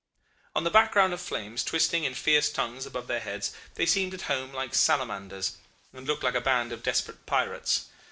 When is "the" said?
0.63-0.71